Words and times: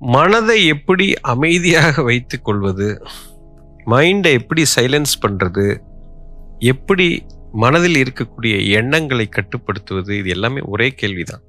மனதை 0.00 0.66
எப்படி 0.66 1.14
அமைதியாக 1.22 2.02
வைத்துக் 2.02 2.44
கொள்வது? 2.44 3.02
மைண்டை 3.86 4.32
எப்படி 4.32 4.62
சைலன்ஸ் 4.76 5.12
பண்ணுறது 5.26 5.80
எப்படி 6.58 7.26
மனதில் 7.52 7.94
இருக்கக்கூடிய 7.94 8.68
எண்ணங்களை 8.68 9.28
கட்டுப்படுத்துவது? 9.28 10.18
இது 10.18 10.28
எல்லாமே 10.28 10.60
ஒரே 10.60 10.88
கேள்விதான். 10.90 11.42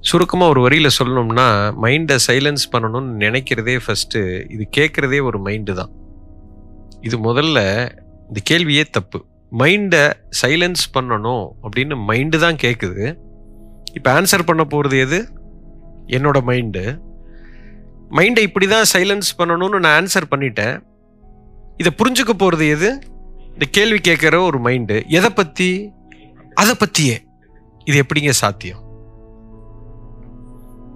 சுருக்கமாக 0.00 0.50
ஒரு 0.50 0.60
வரியில 0.66 0.88
சொல்லணும்னா 0.98 1.46
மைண்டை 1.84 2.16
சைலன்ஸ் 2.26 2.64
பண்ணணும்னு 2.72 3.12
நினைக்கிறதே 3.24 3.80
ஃபஸ்ட்டு 3.86 4.46
இது 4.50 4.68
கேட்குறதே 4.76 5.22
ஒரு 5.22 5.38
மைண்டு 5.38 5.72
தான். 5.72 5.92
இது 7.00 7.16
முதல்ல 7.18 7.58
இந்த 8.28 8.40
கேள்வியே 8.50 8.84
தப்பு. 8.90 9.26
மைண்டை 9.52 10.12
சைலன்ஸ் 10.42 10.84
பண்ணணும் 10.94 11.46
அப்படின்னு 11.62 11.96
மைண்டு 12.08 12.38
தான் 12.38 12.56
கேட்குது 12.56 13.18
இப்போ 13.92 14.20
ஆன்சர் 14.20 14.44
பண்ண 14.44 14.64
போகிறது 14.64 14.98
எது? 14.98 15.28
என்னோட 16.16 16.38
மைண்டு 16.50 16.84
மைண்டை 18.16 18.38
இப்படி 18.38 18.66
தான் 18.66 18.90
சைலன்ஸ் 18.92 19.30
பண்ணணும்னு 19.38 19.78
நான் 19.78 19.96
ஆன்சர் 20.00 20.32
பண்ணிட்டேன். 20.34 20.76
இதை 21.76 21.90
புரிஞ்சுக்க 21.96 22.32
போகிறது 22.32 22.68
எது? 22.68 22.90
இந்த 23.52 23.66
கேள்வி 23.70 23.98
கேட்குற 24.08 24.40
ஒரு 24.44 24.58
மைண்டு 24.58 25.06
எதை 25.08 25.30
பற்றி 25.30 25.92
அதை 26.54 26.74
பற்றியே 26.74 27.16
இது 27.84 28.04
எப்படிங்க 28.04 28.30
சாத்தியம்? 28.30 28.82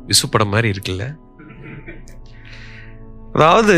விசுப்படம் 0.07 0.53
மாதிரி 0.55 0.71
இருக்குல்ல? 0.75 1.05
அதாவது 3.33 3.77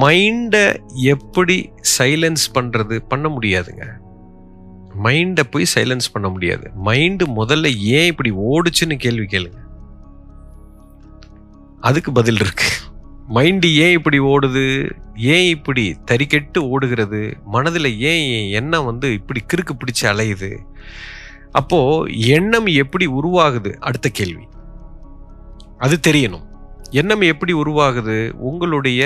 மைண்டை 0.00 0.64
எப்படி 0.92 1.70
சைலன்ஸ் 1.98 2.44
பண்ணுறது 2.54 2.98
பண்ண 3.08 3.28
முடியாதுங்க. 3.28 3.84
மைண்டை 5.04 5.44
போய் 5.50 5.72
சைலன்ஸ் 5.74 6.12
பண்ண 6.12 6.28
முடியாது. 6.28 6.70
மைண்டு 6.84 7.24
முதல்ல 7.36 7.76
ஏன் 7.76 8.06
இப்படி 8.06 8.30
ஓடுச்சுன்னு 8.30 8.96
கேள்வி 8.96 9.26
கேளுங்க. 9.26 9.60
அதுக்கு 11.84 12.12
பதில் 12.12 12.34
இருக்கு. 12.34 12.64
மைண்டு 13.34 13.74
ஏன் 13.74 13.92
இப்படி 13.92 14.20
ஓடுது? 14.20 14.90
ஏன் 15.16 15.48
இப்படி 15.48 15.96
தறிக்கெட்டு 16.10 16.58
ஓடுகிறது? 16.58 17.36
மனதில் 17.44 18.00
ஏன் 18.00 18.44
என் 18.44 18.62
எண்ணம் 18.62 18.84
வந்து 18.84 19.12
இப்படி 19.12 19.40
கிறுக்கு 19.40 19.72
பிடிச்சி 19.74 20.04
அலையுது? 20.04 20.56
அப்போது 21.52 22.18
எண்ணம் 22.18 22.66
எப்படி 22.66 23.06
உருவாகுது? 23.06 23.74
அடுத்த 23.74 24.08
கேள்வி. 24.12 24.44
அது 25.78 26.00
தெரியணும். 26.06 26.46
எண்ணம் 26.90 27.20
எப்படி 27.20 27.54
உருவாகுது? 27.54 28.30
உங்களுடைய 28.30 29.02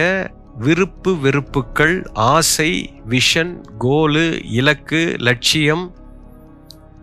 விருப்பு 0.59 1.17
வெறுப்புக்கள் 1.23 2.09
ஆசை 2.13 2.91
விஷன் 3.09 3.61
கோலு 3.81 4.45
இலக்கு 4.51 5.15
லட்சியம் 5.19 5.95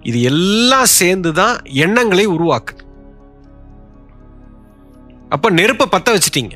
இது 0.02 0.22
எல்லாம் 0.22 0.86
சேர்ந்து 0.86 1.34
தான் 1.34 1.58
எண்ணங்களை 1.64 2.28
உருவாக்குது. 2.28 2.84
அப்ப 5.30 5.50
நெருப்பை 5.50 5.88
பத்த 5.92 6.10
வச்சிட்டீங்க. 6.16 6.56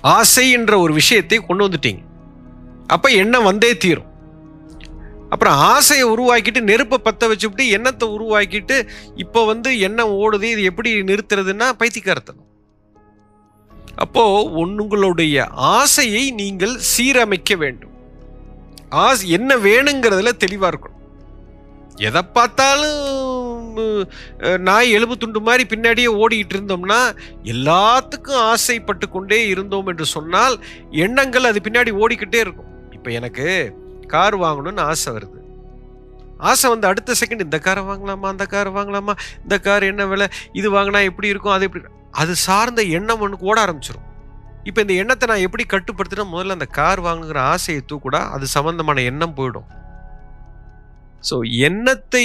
ஆசை 0.00 0.50
என்ற 0.50 0.78
ஒரு 0.78 0.92
விஷயத்தை 0.92 1.38
கொண்டு 1.38 1.64
வந்துட்டீங்க. 1.68 2.02
அப்ப 2.86 3.08
எண்ணம் 3.22 3.48
வந்தே 3.50 3.76
தீரும். 3.76 4.08
அப்புறம் 5.32 5.56
ஆசையை 5.72 6.06
உருவாக்கிட்டு 6.08 6.60
நெருப்பை 6.60 6.98
பத்த 7.04 7.28
வச்சுவிட்டு 7.32 7.64
எண்ணத்தை 7.68 8.06
உருவாக்கிட்டு 8.08 8.76
இப்போ 9.14 9.40
வந்து 9.44 9.78
எண்ணம் 9.78 10.14
ஓடுது 10.20 10.46
இது 10.54 10.62
எப்படி 10.62 10.92
நிறுத்துறதுன்னா 11.02 11.68
பைத்தியக்காரத்தனம். 11.80 12.48
அப்போ 14.04 14.24
உங்களுடைய 14.62 15.46
ஆசையை 15.46 16.30
நீங்கள் 16.40 16.74
சீரமைக்க 16.90 17.56
வேண்டும். 17.56 17.94
ஆசை 18.88 19.30
என்ன 19.30 19.56
வேணுங்கிறதுல 19.56 20.30
தெளிவாக 20.44 20.70
இருக்கணும். 20.72 20.98
எதை 22.08 22.22
பார்த்தாலும் 22.22 23.29
அஹ், 24.42 24.58
நாய் 24.62 24.90
எலும்பு 24.90 25.16
துண்டு 25.16 25.40
மாதிரி 25.40 25.64
பின்னாடியே 25.68 26.10
ஓடிக்கிட்டு 26.18 26.56
இருந்தோம்னா 26.56 27.00
எல்லாத்துக்கும் 27.54 28.42
ஆசைப்பட்டு 28.48 29.08
கொண்டே 29.08 29.40
இருந்தோம் 29.48 29.88
என்று 29.88 30.06
சொன்னால் 30.14 30.56
எண்ணங்கள் 31.00 31.50
அது 31.50 31.60
பின்னாடி 31.60 31.92
ஓடிக்கிட்டே 32.00 32.40
இருக்கும். 32.40 32.66
இப்போ 32.92 33.10
எனக்கு 33.12 33.46
கார் 34.08 34.36
வாங்கணும்னு 34.38 34.82
ஆசை 34.86 35.10
வருது. 35.12 35.36
ஆசை 36.42 36.66
வந்து 36.70 36.86
அடுத்த 36.86 37.14
செகண்ட் 37.20 37.44
இந்த 37.44 37.58
காரை 37.60 37.82
வாங்கலாமா 37.84 38.28
அந்த 38.28 38.44
காரை 38.46 38.70
வாங்கலாமா 38.72 39.14
இந்த 39.42 39.56
கார் 39.60 39.84
என்ன 39.84 40.06
விலை 40.06 40.26
இது 40.54 40.68
வாங்கினா 40.70 41.00
எப்படி 41.08 41.28
இருக்கும் 41.28 41.54
அது 41.54 41.66
எப்படி 41.66 41.82
அது 42.14 42.32
சார்ந்த 42.44 42.82
எண்ணம் 42.96 43.20
ஒன்று 43.20 43.44
ஓட 43.44 43.56
ஆரம்பிச்சிடும் 43.64 44.06
இப்போ 44.66 44.80
இந்த 44.80 44.94
எண்ணத்தை 44.94 45.26
நான் 45.28 45.44
எப்படி 45.44 45.64
கட்டுப்படுத்தினா 45.66 46.24
முதல்ல 46.32 46.56
அந்த 46.56 46.68
கார் 46.72 47.00
வாங்குகிற 47.00 47.40
ஆசையை 47.50 47.82
தூக்கூடா 47.90 48.20
அது 48.30 48.46
சம்மந்தமான 48.54 49.02
எண்ணம் 49.02 49.36
போயிடும். 49.36 49.68
ஸோ 51.22 51.36
எண்ணத்தை 51.66 52.24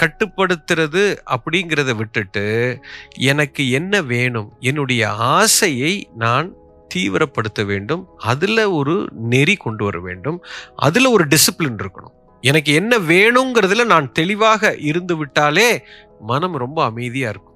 கட்டுப்படுத்துறது 0.00 1.16
அப்படிங்கிறத 1.26 1.96
விட்டுட்டு 1.96 2.80
எனக்கு 3.18 3.70
என்ன 3.70 4.02
வேணும்? 4.02 4.52
என்னுடைய 4.60 5.10
ஆசையை 5.10 6.08
நான் 6.14 6.54
தீவிரப்படுத்த 6.94 7.64
வேண்டும். 7.64 8.08
அதில் 8.16 8.64
ஒரு 8.64 9.08
நெறி 9.12 9.54
கொண்டு 9.54 9.84
வர 9.84 10.00
வேண்டும். 10.00 10.44
அதில் 10.76 11.06
ஒரு 11.06 11.26
டிசிப்ளின் 11.26 11.82
இருக்கணும். 11.82 12.14
எனக்கு 12.40 12.74
என்ன 12.74 12.98
வேணுங்கிறதுல 12.98 13.84
நான் 13.84 14.12
தெளிவாக 14.12 14.76
இருந்து 14.76 15.16
விட்டாலே 15.16 15.84
மனம் 16.20 16.56
ரொம்ப 16.56 16.84
அமைதியாக 16.84 17.30
இருக்கும். 17.30 17.50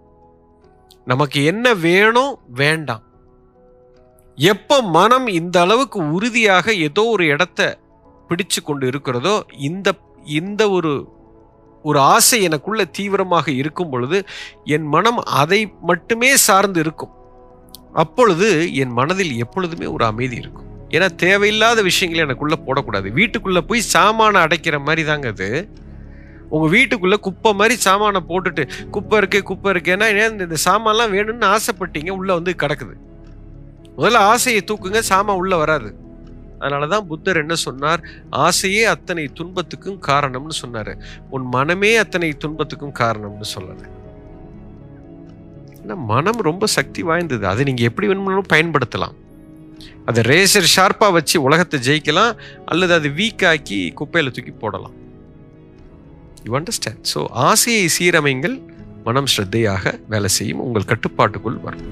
நமக்கு 1.05 1.45
என்ன 1.45 1.75
வேணும்? 1.75 2.39
வேண்டாம். 2.55 3.03
எப்போ 4.37 4.83
மனம் 4.83 5.27
இந்த 5.27 5.61
அளவுக்கு 5.61 6.13
உறுதியாக 6.13 6.75
ஏதோ 6.75 7.05
ஒரு 7.05 7.27
இடத்த 7.27 7.79
பிடிச்சு 8.29 8.65
கொண்டு 8.65 8.87
இருக்கிறதோ 8.87 9.47
இந்த 9.59 9.95
இந்த 10.25 10.71
ஒரு 10.71 11.15
ஒரு 11.89 11.99
ஆசை 12.15 12.39
எனக்குள்ள 12.49 12.85
தீவிரமாக 12.99 13.47
இருக்கும் 13.61 13.91
பொழுது 13.91 14.19
என் 14.75 14.87
மனம் 14.95 15.21
அதை 15.43 15.61
மட்டுமே 15.83 16.31
சார்ந்து 16.47 16.81
இருக்கும். 16.85 17.13
அப்பொழுது 18.03 18.49
என் 18.83 18.95
மனதில் 18.99 19.35
எப்பொழுதுமே 19.45 19.87
ஒரு 19.97 20.05
அமைதி 20.05 20.37
இருக்கும். 20.43 20.69
ஏன்னா 20.95 21.09
தேவையில்லாத 21.25 21.83
விஷயங்களை 21.83 22.23
எனக்குள்ளே 22.25 22.59
போடக்கூடாது. 22.67 23.09
வீட்டுக்குள்ளே 23.19 23.63
போய் 23.71 23.91
சாமானை 23.95 24.41
அடைக்கிற 24.43 24.79
மாதிரி 24.89 25.05
தாங்க 25.11 25.29
அது. 25.35 25.49
உங்கள் 26.49 26.73
வீட்டுக்குள்ளே 26.75 27.17
குப்பை 27.27 27.51
மாதிரி 27.61 27.77
சாமானை 27.87 28.21
போட்டுட்டு 28.29 28.65
குப்பை 28.91 29.19
இருக்கு 29.19 29.39
குப்பை 29.43 29.73
இருக்கேன்னா 29.73 30.09
ஏன் 30.23 30.39
இந்த 30.45 30.59
சாமான்லாம் 30.69 31.15
வேணும்னு 31.17 31.49
ஆசைப்பட்டீங்க 31.55 32.13
உள்ளே 32.19 32.35
வந்து 32.39 32.55
கிடக்குது. 32.63 32.95
முதல்ல 33.99 34.27
ஆசையை 34.33 34.61
தூக்குங்க 34.67 35.01
சாமான் 35.13 35.41
உள்ளே 35.43 35.57
வராது. 35.57 35.91
அதனாலதான் 36.61 37.07
புத்தர் 37.11 37.43
என்ன 37.43 37.55
சொன்னார்? 37.55 38.01
ஆசையே 38.31 38.85
அத்தனை 38.95 39.25
துன்பத்துக்கும் 39.39 40.01
காரணம்னு 40.09 40.57
சொன்னாரு. 40.63 40.95
உன் 41.35 41.47
மனமே 41.57 41.93
அத்தனை 41.97 42.31
துன்பத்துக்கும் 42.45 42.97
காரணம்னு 43.03 43.49
சொல்லல. 43.57 43.83
ஏன்னா 45.81 45.97
மனம் 46.13 46.41
ரொம்ப 46.51 46.67
சக்தி 46.77 47.03
வாய்ந்தது. 47.03 47.45
அதை 47.53 47.65
நீங்க 47.65 47.83
எப்படி 47.91 48.07
வேணும்னாலும் 48.07 48.53
பயன்படுத்தலாம். 48.55 49.17
அதை 50.11 50.21
ரேசர் 50.33 50.73
ஷார்ப்பா 50.77 51.09
வச்சு 51.17 51.37
உலகத்தை 51.43 51.79
ஜெயிக்கலாம். 51.89 52.33
அல்லது 52.65 52.93
அதை 52.99 53.11
வீக் 53.21 53.45
ஆக்கி 53.51 53.81
குப்பையில 54.01 54.33
தூக்கி 54.37 54.55
போடலாம். 54.63 54.97
யூ 56.47 56.53
அண்டர்ஸ்டாண்ட் 56.59 57.07
ஸோ 57.13 57.21
ஆசையை 57.49 57.87
சீரமைங்கள் 57.99 58.57
மனம் 59.07 59.31
ஸ்ரத்தையாக 59.33 59.95
வேலை 60.13 60.29
செய்யும். 60.37 60.63
உங்கள் 60.67 60.91
கட்டுப்பாட்டுக்குள் 60.93 61.59
வரும். 61.67 61.87